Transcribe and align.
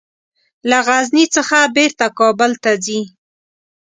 له 0.69 0.77
غزني 0.87 1.25
څخه 1.35 1.57
بیرته 1.75 2.05
کابل 2.19 2.51
ته 2.63 2.71
ځي. 2.85 2.99